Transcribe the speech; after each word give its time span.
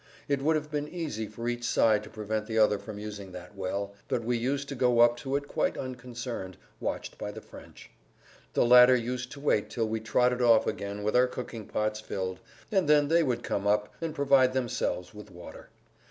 It 0.27 0.41
would 0.41 0.55
have 0.55 0.71
been 0.71 0.87
easy 0.87 1.27
for 1.27 1.47
each 1.47 1.63
side 1.63 2.01
to 2.01 2.09
prevent 2.09 2.47
the 2.47 2.57
other 2.57 2.79
from 2.79 2.97
using 2.97 3.33
that 3.33 3.53
well, 3.55 3.93
but 4.07 4.23
we 4.23 4.35
used 4.35 4.67
to 4.69 4.73
go 4.75 4.99
up 5.01 5.15
to 5.17 5.35
it 5.35 5.47
quite 5.47 5.77
unconcerned, 5.77 6.57
watched 6.79 7.19
by 7.19 7.29
the 7.29 7.39
French. 7.39 7.91
The 8.53 8.65
latter 8.65 8.95
used 8.95 9.31
to 9.33 9.39
wait 9.39 9.69
till 9.69 9.87
we 9.87 9.99
trotted 9.99 10.41
off 10.41 10.65
again 10.65 11.03
with 11.03 11.15
our 11.15 11.27
cooking 11.27 11.67
pots 11.67 11.99
filled, 11.99 12.39
and 12.71 12.89
then 12.89 13.09
they 13.09 13.21
would 13.21 13.43
come 13.43 13.67
up 13.67 13.93
and 14.01 14.15
provide 14.15 14.53
themselves 14.53 15.13
with 15.13 15.29
water. 15.29 15.69